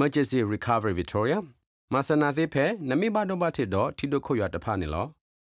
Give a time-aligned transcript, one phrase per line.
[0.00, 1.38] emergency recovery victoria
[1.92, 5.06] မဆနာသေးဖဲနမိဘတော့ဘထစ်တော့ထီဒိုခွရတဖာနေလော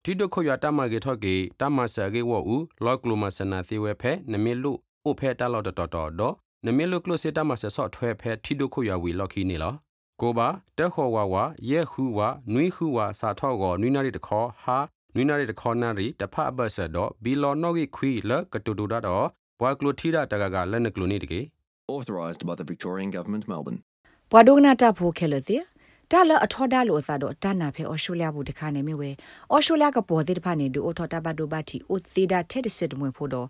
[0.03, 4.71] ထီဒိုခွရတမကေထော့ကေတမဆာကေဝအူလော့ကလိုမဆနာသေးဝဲဖဲနမိလူ
[5.05, 5.89] အိုဖဲတလော့တော်တော်
[6.19, 6.33] တော့
[6.65, 9.73] နမိလူကလိုစေတမဆဆော့ထွဲဖဲထီဒိုခွရဝီလော့ခီနေလော
[10.21, 14.77] ကိုပါတက်ခေါ်ဝါဝါရဲခူဝါနွိခူဝါစာထော့ကောနွိနာရီတခေါ်ဟာ
[15.15, 19.03] နွိနာရီတခေါ်နာရီတဖအဘဆတ်တော့ဘီလော်နော့ဂီခွီလကတူတူတော့
[19.59, 21.41] ဘွာကလိုထီတာတကကလက်နကလိုနေတကေ
[21.95, 23.81] authorised by the Victorian Government Melbourne
[24.31, 25.63] ဘွာဒိုနာတာဖိုခဲလတဲ့
[26.11, 29.09] တာလအထောဒါလို့အစားတော့တာနာဖဲအော်စတြေးလျဘူးတခါနေမြဝဲ
[29.51, 33.47] အော်စတြေးလျကပေါ်တဲ့တဖာနေဒူအော်ထောတာဘတ်ဒိုဘတ်တီအိုသေးတာတဲ့စစ်မွေဖို့တော့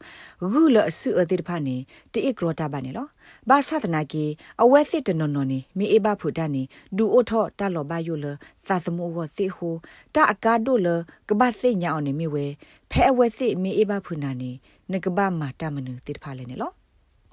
[0.52, 1.76] ဂူလအစုအသေးတဖာနေ
[2.14, 3.08] တိအကရတာဘနေလော
[3.50, 4.26] ဘာသာတနာကီ
[4.64, 6.64] အဝဲစစ်တနော်နော်နေမီအေဘဖူတနေ
[6.98, 8.26] ဒူအော်ထောတာလောဘယိုလ
[8.68, 9.76] သာသမိုဝသေဟို
[10.16, 10.88] တာအကာဒိုလ
[11.30, 12.46] ကဘာစိညာအောင်နေမြဝဲ
[12.92, 14.52] ဖဲအဝဲစစ်မီအေဘဖူနာနေ
[14.92, 16.74] နကဘာမာတမနုတိတဖာလဲနေလော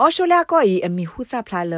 [0.00, 1.74] အော်စတြေးလျကိုအမီဟူစာဖလာလ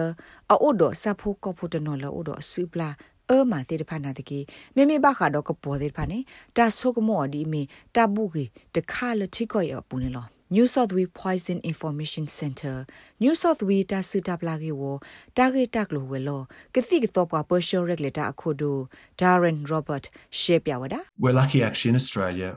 [0.51, 2.89] အိုဒိုဆာဖိုကောဖူတနော်လောအိုဒိုဆူပလာ
[3.31, 4.41] အမတေတဖာနာတကေ
[4.75, 6.19] မေမေဘခါတော့ကပေါ်တေတဖာနေ
[6.57, 7.63] တာဆုကမောဒီမီ
[7.95, 12.77] တာဘူးကေတခါလတိကိုရပူနေလော New South Wales Poison Information Center
[13.23, 14.83] New South Wales တာစတာပလာကေဝ
[15.37, 16.43] တာဂေတက်လိုဝဲလော
[16.75, 18.77] ကတိကတော့ပွား Partial Regulator အခုဒို
[19.21, 20.05] Darren Robert
[20.41, 22.51] ရှေ့ပြဝဒါ We're lucky actually in Australia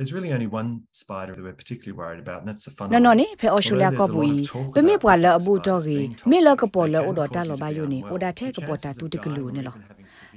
[0.00, 2.98] there's really only one spider that we're particularly worried about and that's the funnel no
[3.06, 4.30] no ni phe australia ko bui
[4.76, 5.96] pe mi pwa la abu to gi
[6.32, 8.48] mi la ko po la o do ta lo ba yo ni o da the
[8.58, 9.72] ko po ta tu de glu ni lo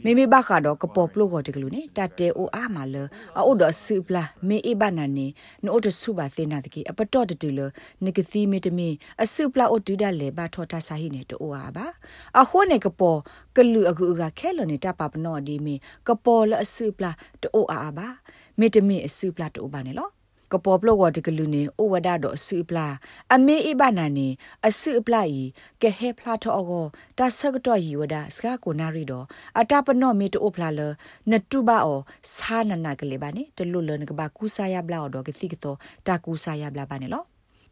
[0.04, 2.50] mi mi ba kha do ko po plo ko de glu ni ta te o
[2.62, 3.04] a ma le
[3.40, 5.28] a o do su pla mi e ba na ni
[5.64, 7.68] no o de su ba the na de gi a pa to de de le
[8.04, 8.90] ni ki si mi de mi
[9.24, 11.48] a su pla o du da le ba tho ta sa hi ne to o
[11.64, 11.88] a ba
[12.40, 13.12] a ho ne ko po
[13.58, 15.76] ကလူအကူကခဲလနေတာပပနောဒီမီ
[16.08, 18.08] ကပေါ်လအစုပလာတိုအာဘာ
[18.60, 20.10] မေတမီအစုပလာတိုဘာနေလော
[20.54, 22.88] ကပေါ်ပလောဝတကလူနေအိုဝဒါတော့အစုပလာ
[23.34, 24.28] အမေအိဘနာနေ
[24.68, 25.44] အစုပလာဤ
[25.82, 26.86] ကဟေဖလာတော့အော
[27.18, 29.26] တဆကတော့ယီဝဒါစကာကိုနာရီတော့
[29.60, 30.82] အတပနော့မေတိုဖလာလ
[31.32, 32.00] နတူဘာအော
[32.36, 37.24] ဆာနနာကလေးပါနေတလူလနကဘာကူဆာယဘလာတော့ကစီကတော့တာကူဆာယဘလာပါနေလော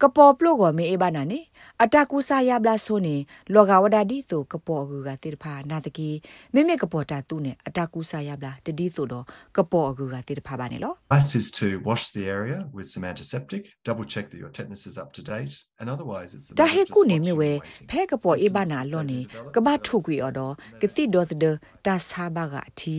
[0.03, 1.39] ကပေါ်ပလို့ကမေအေဘာနာနေ
[1.84, 3.16] အတကူစာယဘလာဆိုနေ
[3.53, 6.09] လောကဝဒဒီဆိုကပေါ်ကူကတိတဖာနာတကီ
[6.53, 9.25] မိမိကပေါ်တာသူနဲ့အတကူစာယဘလာတတိဆိုတော့
[9.57, 14.95] ကပေါ်ကူကတိတဖာပါနေလော Advice is to wash the area with some antiseptic double check that your tetanus is
[15.01, 17.51] up to date and otherwise it's တဟေကုနေမြဝဲ
[17.89, 19.19] ဖဲကပေါ်အေဘာနာလောနေ
[19.56, 21.45] ကဘာထုကွေအော်တော့ကတိဒေါ်သဒ
[21.85, 22.97] တာစာဘာကအတီ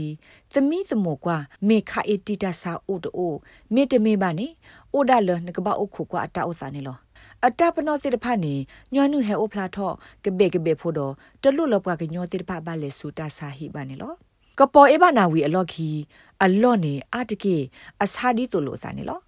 [0.53, 1.37] သမီးသမောကွာ
[1.69, 3.35] မေခအတီတာစာအိုတို
[3.75, 4.49] မေတမေပါနေ
[4.95, 6.99] အိုဒါလနကဘာအိုခုကွာအတာဥစာနေလော
[7.47, 8.55] အတပနောစစ်တဖာနေ
[8.95, 9.95] ညွနုဟဲအိုဖလာထော့
[10.25, 14.13] ကဘေကဘေဖို့တော့တလွတ်လောက်ကကညောတိတဖာပါလေစူတာစာဟိပါနေလော
[14.59, 15.89] ကပေါ်အေဘနာဝီအလော့ခီ
[16.45, 17.57] အလော့နေအတကေ
[18.03, 19.21] အစာဒီတိုလိုစာနေလော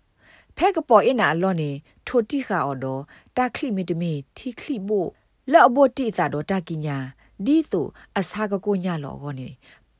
[0.56, 1.70] ဖဲကပေါ်အနာအလော့နေ
[2.06, 3.02] ထိုတိခါအော်တော့
[3.36, 5.08] တာခလိမီတမီတီခလိဖို့
[5.52, 6.96] လော့ဘိုတိသာတော့တာကိညာ
[7.46, 7.86] ဒီဆို
[8.18, 9.48] အစာကကိုညလော်ကောနေ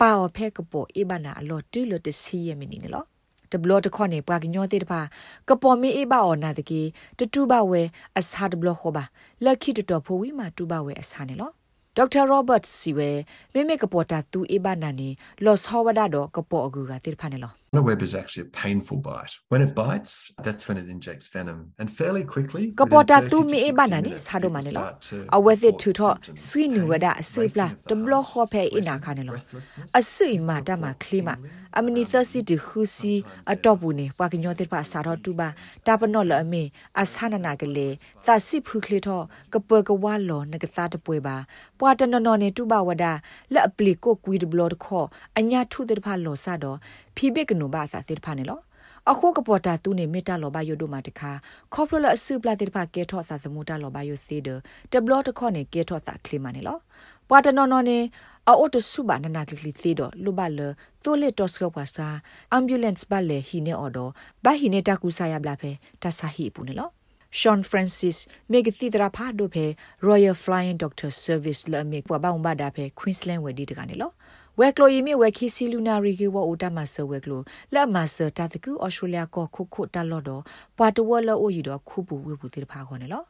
[0.00, 3.04] ပါအော်ဖဲကပေါ်အေဘနာအလော့တူလို့တစီရမီနေလော
[3.52, 5.00] တဘလတခေါနေပွာကညောသေးတပါ
[5.48, 6.80] ကပေါ်မေအေဘာအော်နာတကေ
[7.18, 7.82] တတူဘဝဲ
[8.18, 9.04] အစာတဘလခောပါ
[9.44, 11.50] လက်ခိတတော်ဖိုဝီမာတူဘဝဲအစာနေလော
[11.96, 13.10] ဒေါက်တာရောဘတ်စီဝဲ
[13.52, 15.08] မိမိကပေါ်တာသူအေဘာနာနေ
[15.44, 19.32] လော့စ်ဟောဝဒါတော့ကပေါ်အကူကတိဖာနေလော The web is actually a painful bite.
[19.48, 21.72] When it bites, that's when it injects venom.
[21.76, 24.94] And fairly quickly, kapota tu mi e banani sado manelo
[25.36, 29.34] awethe thu tho si nu wada asipla de block ho phe ina khane lo
[29.92, 31.34] asu ma ta ma klima
[31.74, 35.48] amni thasi de khusi atop bu ne pa knyo te pa sa tho tu ba
[35.84, 39.18] ta pano lo ame asana na kale sa si phu khle tho
[39.50, 41.36] kape ka wa lo na ka sa de pwe ba
[41.78, 43.12] pwa ta no no ne tu ba wada
[43.50, 46.78] la appli ko kwi de block kho anya thu de pha lo sa do
[47.16, 48.60] ဖီဘက်ကနုဘာသာစစ်ဖာနေလော
[49.10, 51.30] အခုကပေါ်တာသူနေမေတ္တာလောဘယုဒမတခါ
[51.74, 54.48] ခေါပလလအစုပလာတိဖာကေထော့စာစမူတာလောဘယုစေဒ
[54.92, 56.78] တဘလတခေါနေကေထော့စာခလီမနေလော
[57.28, 57.98] ပွာတနော်နော်နေ
[58.48, 60.60] အော်တဆုဘာနနာကလီသေးတော့လူဘလ
[61.04, 62.06] သိုလက်တော့စကောပါစာ
[62.52, 64.10] အမ်ဘူလန့်စ်ဘလေဟီနေအော်တော့
[64.44, 65.70] ဘာဟီနေတကူဆာယဘလာဖဲ
[66.02, 66.90] တဆာဟီပူနေလော
[67.40, 68.16] Sean Francis
[68.52, 69.64] မေဂတိတရာဖာဒိုဖဲ
[70.08, 74.10] Royal Flying Doctor Service လအမေပွားပေါင်းဘာဒါဖဲ Queensland ဝဲဒီတကနေလော
[74.60, 77.42] ဝဲကလိုယီမီဝဲခီစီလူနာရီကေဝအိုတမဆဝဲကလို
[77.74, 80.42] လက်မဆတာတကူအော်စတြေးလျကောခုခုတလော့တော့
[80.76, 83.22] ပွာတဝဲလောအိုရီတော့ခုပူဝဲပူတိတဖာခေါ်နေလော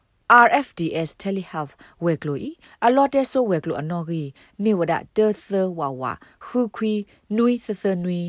[0.47, 1.73] RFDS telehealth
[2.05, 2.51] ဝဲကလိုဤ
[2.87, 4.29] အလော့တဲဆိုဝဲကလိုအနော်ကြီး
[4.63, 6.03] မြေဝဒတေသဝဝ
[6.45, 6.93] ခူခွီ
[7.37, 8.21] နွီဆဆနွီ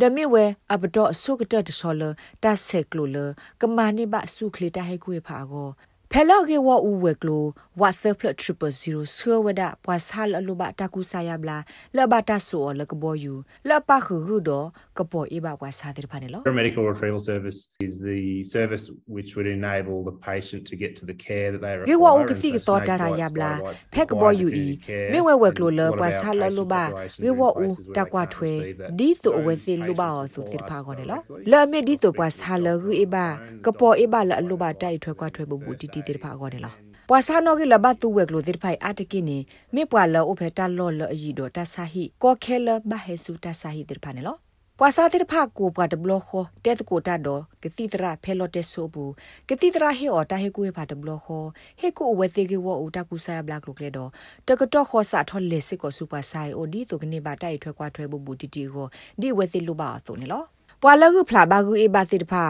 [0.00, 2.02] ဒမီဝဲအဘတော့ဆုကတတဆောလ
[2.42, 3.16] တဆက်ကလိုလ
[3.60, 5.68] ကမာနိဘဆုခလီတဟဲကွေဖာကို
[6.12, 7.44] ဖဲလော့ကေဝအူဝဲကလို
[7.80, 8.26] ဝါသဖလ
[8.64, 11.58] 000ဆွေဝဒပွာဆာလလိုဘတာကူဆာယဘလာ
[11.96, 13.34] လဘတာဆိုလကဘောယူ
[13.68, 14.50] လပခဟုဒ
[14.98, 18.22] ကပေါ်အဘပွာဆာတဲ့ဖာနေလော Paramedical retrieval service is the
[18.56, 18.84] service
[19.16, 21.88] which would enable the patient to get to the care that they require.
[21.90, 23.52] ကေဝအူကစီကတော့တာယဘလာ
[23.94, 24.66] ဖက်ဘောယူဤ
[25.12, 26.74] မေဝဲဝဲကလိုလပွာဆာလလိုဘ
[27.24, 27.66] ကေဝအူ
[27.96, 28.52] တကွာထွဲ
[28.98, 31.20] ဒီဆိုအဝဲစီလိုဘအောဆိုစစ်ဖာကောနေလော
[31.50, 33.16] လာမေဒီဆိုပွာဆာလဂူအဘ
[33.66, 36.74] ကပေါ်အဘလလိုဘတိုက်ထွဲကွာထွဲဘူဘူတီတီတဲ့ဖာကောနေလော
[37.08, 39.38] ပွာဆာနောကလဘတူဝဲကလိုတဲ့ဖိုင်အတကိနေ
[39.74, 44.36] မေပွာလောအဖေတာလောလအီဒိုတဆာဟီကောခဲလဘဟေဆူတဆာဟီတဲ့ဖာနေလော
[44.80, 49.12] ပွာစာတိဖာကိုပွားတဘလခောတဲတကိုတာတော့ကတိတရာဖဲလော့တက်ဆိုဘူး
[49.48, 51.44] ကတိတရာဟေအော်တာဟေကူဖာတဘလခော
[51.80, 54.10] ဟေကူဝဲသေးကေဝအူတာကူဆာဘလက်လုကလေတော့
[54.48, 58.86] တကတော့ခောစာထော်လက်စစ်ကိုစူပါဆိုင်အိုဒီတိုကနေပါတိုက်ထွဲကွာထွဲဘူးဘူးတီတီကို
[59.20, 60.44] ဒီဝဲစစ်လူပါအသွနေလော
[60.82, 62.44] ပွာလကုဖလာဘာကူအေဘာစစ်တဖာ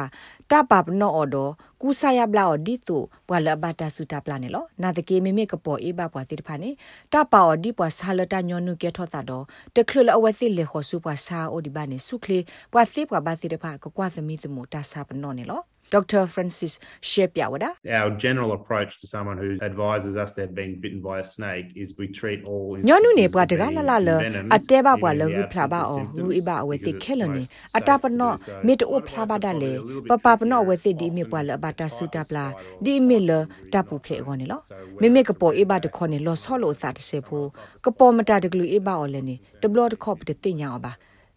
[0.50, 1.36] တပပနောအော်ဒ
[1.80, 2.98] ကူဆာယဘလာအော်ဒီတု
[3.28, 6.70] ပွာလဘတာစုတာပလာနေလောနာတကေမေမေကပေါ်အေဘာပွာစစ်တဖာနေ
[7.12, 9.44] တပါအော်ဒီပွာဆာလတာညောနုကေထောတာတော့
[9.76, 12.38] တခလလအဝစစ်လေခောစုပွာဆာအိုဒီဘာနေစုခလေ
[12.72, 16.26] ပွာစစ်ပွာဘာစစ်တဖာကကွာသမီသမူတာစာပနောနေလော Dr.
[16.26, 17.70] Francis Shepiawada.
[17.90, 21.96] Our general approach to someone who advises us they've been bitten by a snake is
[21.96, 24.16] we treat all Nyonu ne bwa daga la la le
[24.50, 27.48] ate ba bwa le hu phla ba o hu i ba we se khelo ne
[27.74, 30.92] ata pa no me to phla ba da le pa pa pa no we se
[30.92, 32.52] di me bwa le ba ta su ta pla
[32.82, 34.62] di me le ta pu phle go ne lo
[35.00, 37.20] me me ka po e ba de kho ne lo so lo sa de se
[37.20, 37.52] pho
[37.82, 40.14] ka po ma ta de glu e ba o le ne de blo de kho
[40.28, 40.92] de tin nya o ba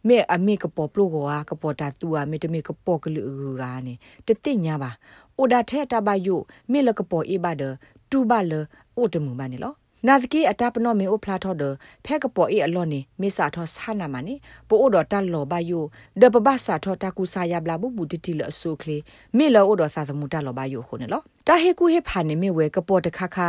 [0.07, 3.21] မေအမေကပေါ်ပလိုကောကပေါ်တာတူအမေတမေကပေါ်ကလူ
[3.61, 3.93] ကာနေ
[4.27, 4.91] တတိညာပါ
[5.37, 6.35] အိုဒါထဲတဘယု
[6.71, 7.63] မေလကပေါ်အေးပါဒ
[8.11, 8.53] တူပါလ
[8.97, 9.73] အိုတမှုမနေလော
[10.07, 11.63] နာသကေအတပနောမေအိုဖလာထောဒ
[12.05, 14.35] ဖဲကပေါ်အေးအလောနေမေစာထောဆာနာမနေ
[14.67, 15.79] ပိုအိုဒတလောဘယု
[16.21, 18.97] ဒပပစာထောတကူစာယဘလာဘူးဘူးတတိလအဆုခလေ
[19.37, 23.47] မေလောအိုဒစာစမှုတလောဘယုခုနေလောတာဟေကူဟေဖာနေမေဝဲကပေါ်တခါခါ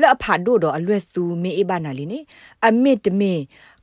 [0.00, 2.18] လက်အဖာတို့တော့အလွဲ့သူမေအေးပါနာလီနေ
[2.66, 3.34] အမစ်တမေ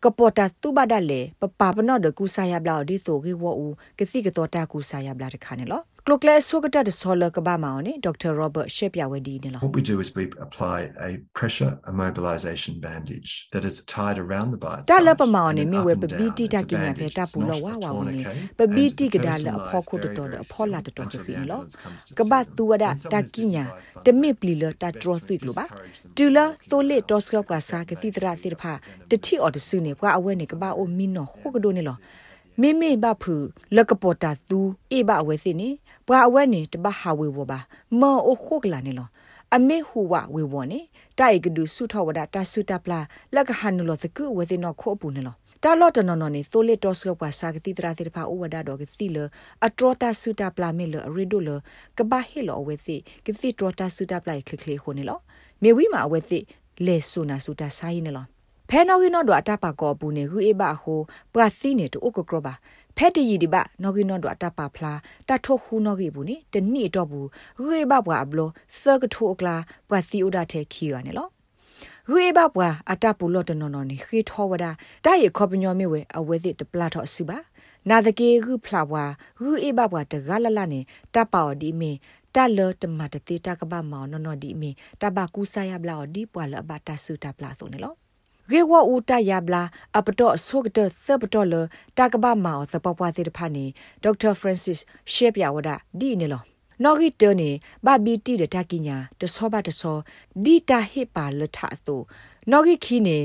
[0.04, 3.68] ကပေါ်တာတူဘဒါလေပပပနော့ဒကူဆာယဘလာဒီဆိုကေဝအူ
[3.98, 10.78] ကစီကတော့တာကူဆာယဘလာတခါနေလော ကလုကလဲဆုကတတဆောလကဘာမောင်နေဒေါက်တာရောဘတ်ရှက်ပြဝဒီနေလော What we do is we apply
[11.10, 18.22] a pressure immobilization bandage that is tied around the bite တာလပမောင်နေမြဝဲပပီတီတာကညာဖဲတာပူလောဝဝဝနေ
[18.60, 21.62] ပပီတီကဒါလအဖောခုတတော်အဖောလာတတော်ခိနေလော
[22.20, 23.66] ကဘတူဝဒတာကညာ
[24.06, 25.66] တမစ်ပလီလတာဒရောသွိကလိုပါ
[26.18, 28.74] တူလာတိုလစ်တော့စကောက်ကစားကတိတရာစိတဖာ
[29.10, 31.98] တတိအော်တဆုနေကွာအဝဲနေကဘာအိုမီနောခုကဒိုနေလော
[32.62, 33.36] မေမေဘဖူ
[33.76, 34.60] လကပေါ်တာသူ
[34.92, 35.70] အေဘအဝဲစိနေ
[36.08, 37.60] ဘွာအဝဲနေတဘဟာဝေဝပါ
[38.00, 39.10] မောအိုခုကလာနေလော
[39.56, 40.80] အမေဟူဝဝေဝနေ
[41.20, 43.00] တိုက်ကဒုဆုထဝဒတာဆုတပလာ
[43.36, 49.18] လကဟန်လောသကုဝေစနောခိုပူနေလောတာလော့တနော်နော်နေသိုလစ်တော့ဆော့ပါစာကတိတရာတိဖာဥဝဒါတော့ကစီလ
[49.66, 51.50] အထရတာဆုတာပလာမေလရီဒိုလ
[51.98, 52.96] ကဘာဟီလောဝေစီ
[53.26, 55.20] ကစီထရတာဆုတာပလိုက်ခလခလခိုနေလော
[55.64, 56.40] မေဝီမာဝေစီ
[56.86, 58.37] လေဆုနာဆုတာဆိုင်နေလော
[58.70, 61.00] ဖဲနော်ကီနော်တော့အတပါကောပူနေဟူအေဘဟို
[61.34, 62.54] ပရစီနေတူအကကရပါ
[62.98, 65.00] ဖက်တရီဒီဘနော်ကီနော်တော့အတပါဖလား
[65.30, 67.28] တထိုခူနော်ကီဘူးနေတနိတော့ဘူး
[67.58, 68.40] ဟူအေဘဘွာအဘလ
[68.82, 69.56] စကထိုကလာ
[69.90, 71.28] ပရစီဥဒတဲ့ခီရနေလော
[72.10, 74.66] ဟူအေဘဘွာအတပူလော့တနော်နော်နေခေထောဝဒ
[75.06, 77.38] တာရခောပညောမေဝဲအဝဲစစ်တပလာတော့စုပါ
[77.90, 79.04] နာတကေဟုဖလာဘွာ
[79.40, 80.80] ဟူအေဘဘွာတဂလလနေ
[81.16, 81.92] တပေါဒီမီ
[82.36, 84.72] တလတမတတိတကပမောင်နော်နော်ဒီမီ
[85.02, 87.96] တဘကူဆာယဘလာဒီပွာလဘတာစုတပလာဆိုနေလော
[88.52, 89.64] ရေဝဦးတရဘလာ
[89.98, 91.54] အပတော့ဆုကတစပတော့လ
[91.98, 93.66] တကဘာမောသပပွားစီတဖာနေ
[94.04, 94.80] ဒေါက်တာဖရန်စစ်
[95.14, 97.50] ရှေ့ပြဝဒဒီနေလော နော်ဂီတနေ
[97.86, 99.98] ဘာဘီတီတတကိညာတဆောဘတဆော
[100.44, 101.98] ဒီတာဟိပါလထအူ
[102.52, 103.20] နော်ဂီခီနေ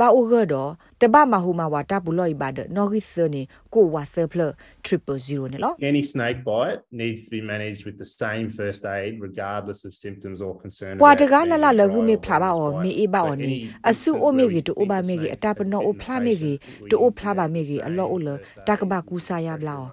[0.00, 3.42] ဘာအိုဂတော့တဘမဟူမဝါတာပူလောဤဘာဒနော်ဂီစနေ
[3.74, 4.40] ကိုဝါဆပလ
[4.86, 10.38] 000နေလော Any snake bite needs to be managed with the same first aid regardless of symptoms
[10.46, 10.94] or concern.
[11.02, 13.52] ပွာတကလလလဂုမေဖလာပါအောမေအေပါအောနေ
[13.90, 16.56] အဆုအိုမေကြီးတူဘာမေကြီးအတပနောအိုဖလာမေကြီး
[16.90, 18.28] တူအိုဖလာပါမေကြီးအလောအိုလ
[18.68, 19.88] တကဘကူဆာယဘလာအ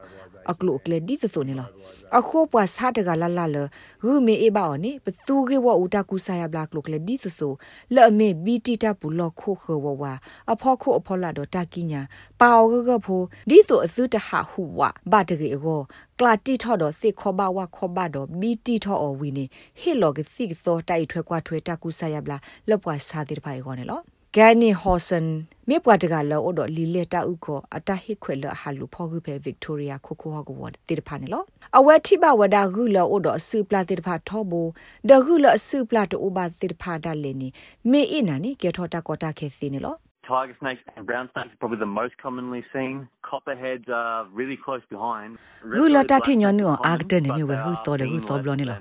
[0.60, 1.70] ကလုကလေဒီသဆိုနေလား
[2.18, 3.58] အခုပွားစားတကလာလာလ
[4.06, 7.54] ရူမေအေဘာအောနေပသူကေဝဦးတကူဆာယဘလာကလုကလေဒီသဆို
[7.96, 10.04] လဲ့မေဘီတီတာပူလောခိုခေဝဝ
[10.52, 12.02] အဖောခိုအဖောလာတော့တကိညာ
[12.40, 15.82] ပါအောကကဖိုဒီဆိုအစုတဟဟူဝဘာတကေကို
[16.20, 19.46] ကလာတီထော့တော့စစ်ခောဘဝခောဘတော့ဘီတီထော့အဝီနေ
[19.80, 22.38] ဟေလောကစစ်သောတိုက်ထွဲကွာထွဲတကူဆာယဘလာ
[22.70, 24.02] လက်ပွားစားတဲ့ဖိုင်ကောနေလော
[24.36, 25.28] ဂန်နီဟော်ဆန်
[25.70, 31.44] မေပွားတကလောအိုဒလီလက်တာဥကိုအတဟိခွဲလဟာလူဖောဂုဖေဗစ်တိုးရီယာခိုခိုဟကဝတ်တိတဖာနေလော
[31.78, 34.62] အဝဲတိဘဝဒါဂုလောအိုဒအစုပလာတိတဖာထောဘူ
[35.10, 37.48] ဒဂုလအစုပလာတိုဘာတိတဖာဒါလေနီ
[37.92, 39.96] မေအီနာနီကေထောတာကောတာခေစီနေလော
[40.28, 43.08] tiger snakes and brown snakes are probably the most commonly seen.
[43.22, 45.32] Copperheads are really close behind.
[45.78, 48.80] ဂူလတာတိညောနုအာဂတနေမြဝဟူသော de ဟူသောဘလနေလော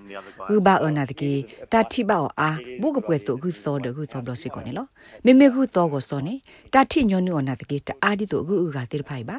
[0.48, 1.32] ဂူဘာအနာတကေ
[1.72, 2.50] တာတိဘာအာ
[2.82, 4.86] ဘုကပွဲဆိုဂူသော de ဟူသောဘလစီကောနေလော
[5.24, 6.34] မေမေဂူသောကိုစောနေ
[6.74, 9.36] တာတိညောနုအနာတကေတအာဒီတို့ဂူဥကတိဖိုင်ပါ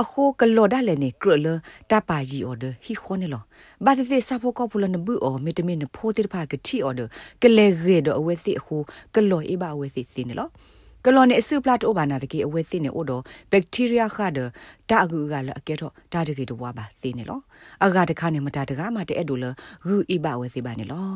[0.00, 1.46] အခိုကလော်ဒါလည်းနေကရလ
[1.90, 3.42] တပါကြီးအော်ဒဟီခေါနေလော
[3.84, 7.00] ဘာတိစေစာဖို့ကောပူလနဘူအော်မီတမင်ဖိုတိဖာကတိအော်ဒ
[7.42, 8.76] ကလေရေဒအဝဲစီအခု
[11.06, 14.38] ကလော်အေဘာဝဲစီစင်းနေလောကလော်နေအစုပလတ်အိုဘာနာတကေအဝဲစစ်နေအိုတော့ဘက်တီးရီးယားခါဒ
[14.90, 17.40] တာအကူကလည်းအကဲတော့တာတကေတော့ဝါပါသိနေလော
[17.84, 19.44] အကတခါနေမတာတကားမတဲ့အဲ့ဒိုလ
[19.86, 21.08] ဂူအီဘာဝဲစီပါနေလော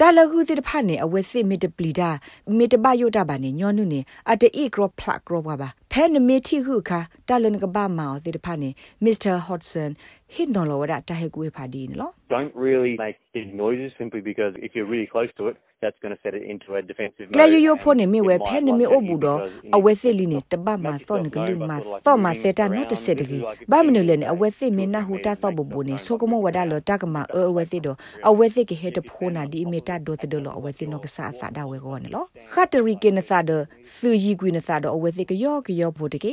[0.00, 2.10] တာလခုစစ်တဖတ်နေအဝဲစစ်မီတပလီတာ
[2.58, 8.70] မီတဘယိုတာပါနေညောနုနေအတအီကရဖလကရဝပါ ဖဲနမီတီခုခါတာလနကဘာမောစစ်တဖတ်နေ
[9.04, 9.90] မစ္စတာဟော့ဆန်
[10.34, 16.14] ဟစ်နော်လောဝဒတာဟေကွေဖာဒီနေလော Don't really make big noises simply because if you're really close to it, that's going
[16.16, 17.52] to set it into a defensive ကလ mode.
[17.54, 19.84] ယယဖိုနေမီဝဲ It ဖဲ might နမီ block အို at ဘူ you တော့ because, you အ know,
[19.84, 23.04] ဝဲစစ်လီနေ make တပတ်မှာ yourself သောနကလူ known, မှာ but sort of like သောမှာ moving စတာနော်တ around
[23.04, 27.96] စစ်တ really ကြီး like if ဘာမ you နူလဲ move နေ around အဝဲစစ်မင်းနာဟူတာသောဘဘူနေဆိုကမဝဒါလတကမှာအဝဲစစ်တော့
[28.28, 33.50] အဝဲစစ်ကဟဲတဖိုးနာဒီမီတာဒိုတဒလောအဝဲစစ်နောကဆာဆာဒါဝဲကောနော်ခတ်တရီကင်းဆာဒ
[33.94, 36.32] ဆူယီကွင်းဆာဒအဝဲစစ်ကယောကယောဖို့တကေ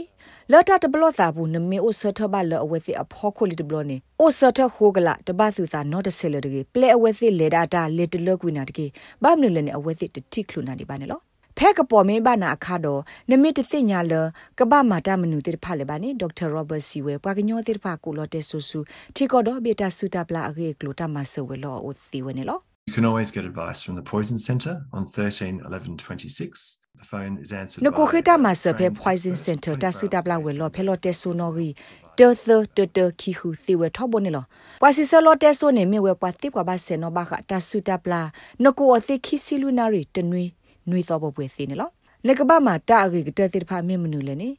[0.51, 8.85] လော်တာတဘလောသာဘူးနမေအိုဆထဘလအဝဲစစ်အဖောခိုလီတဘလောနေအိုဆထခိုကလာတဘဆူစာနော့တဆဲလတကေပလေအဝဲစစ်လေဒါတာလေတလကွင်းနာတကေ
[9.23, 11.19] ဘာမနူလဲနေအဝဲစစ်တတိခလူနာဒီပါနေလော
[11.57, 14.13] ဖဲကပေါ်မင်းဘာနာအခါတော့နမိတသိညာလ
[14.59, 18.79] ကပမာတာမနုတိဖာလေပါနေဒေါက်တာရောဘတ်စီဝဲပွားကညောတိဖာကိုလော်တဲဆူဆူ
[19.15, 26.78] ထီကောတော့ဘေတာဆူတာပလာအကေကလိုတာမဆဝဲလောအိုစီဝဲနေလော You can always get advice from the Poison Centre on 13 11 26.
[26.99, 30.57] The phone is answered နကို by ခေတာမ a ဆဖဲ trained poison expert center တာ24ဆူတာပလာဝဲ hours
[30.61, 30.85] လော a ဖဲ day.
[30.87, 31.69] လော်တဲဆူနော်ဂီ
[32.19, 32.29] တေ
[32.75, 34.45] သတတခီဟူစီဝဲထောဘနေလော
[34.81, 38.21] ပွာစီဆလော်တဲဆူနေမြဝဲပွာတိကွာဘာဆေနောဘာခတာဆူတာပလာ
[38.63, 40.43] နကိုအသိခီစီလူနာရီတနွေ
[40.89, 41.89] နွေတော့ဘပွဲစီနေလော
[42.27, 44.49] နကဘာမာတာအဂီကတဲ့တိဖာမြမနူလဲနေ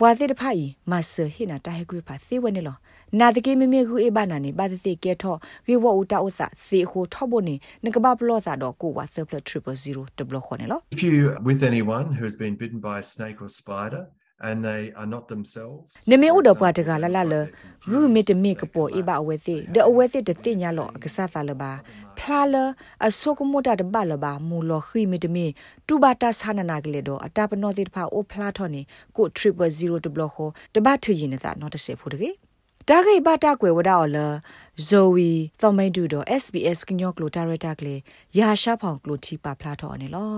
[0.00, 2.76] ဘွာစစ်တဖာဤမဆဟိနာတာဟကွေဖာစေဝနေလော
[3.20, 5.36] နာတကေမမေကူအေဘာနာနေဘာတိကဲထော
[5.66, 14.02] ဂေဝဥတာဥစစေဟိုထောဘနေနကဘာပလောစာတော့ကိုဝါဆပလ000တဘလခေါနေလော If you're with anyone who has been bitten by a snake or spider
[14.40, 17.48] and they are not themselves, နမေဥ for ဒပွားတ example, ကလာ they လာလ find
[17.82, 20.42] their ဂူ computer မီတ used မီ to ကပေါ် make အေဘာအ life ဝဲစီ more ဒအဝဲစီ difficult
[20.44, 21.70] တတင်ညာလောအကစားသာလပါ
[22.18, 22.54] ဖလာလ
[23.06, 25.46] အဆုကမတာတဘလပါမူလခိမီတမီ
[25.86, 28.82] တူဘာတာဆာနနာကလေတော့အတာပနောတိတဖာအိုဖလာထော်နေ
[29.16, 32.30] ကို0.0တဘလခေါ်တဘထရင်နေတာနော်တဆေဖို့တကေ
[32.88, 34.18] တာဂိဘတာကွယ်ဝဒါအော်လ
[34.88, 37.94] ဇိုဝီသောမိန်တူတော့ SBS ကညောကလိုတာရတာကလေ
[38.38, 40.34] ရာရှာဖောင်ကလိုတီပါဖလာထော်အနေလော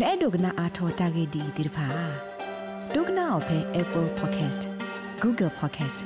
[0.00, 2.37] နဲ့ဒုကနာအာထော်တာဂိဒီဒီတဖာ
[2.94, 4.62] ဒုကနာအဖဲ Apple Podcast
[5.22, 5.98] Google Podcast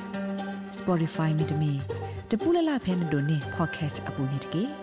[0.77, 1.71] Spotify မြေတမီ
[2.31, 4.82] တပူလလဖဲမတို့နေ podcast အပူနေတကေ